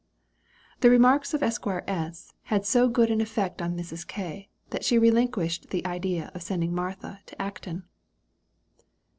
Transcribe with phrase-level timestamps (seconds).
[0.79, 1.67] The remarks of Esq.
[1.67, 2.33] S.
[2.45, 4.07] had so good an effect on Mrs.
[4.07, 7.83] K., that she relinquished the idea of sending Martha to Acton.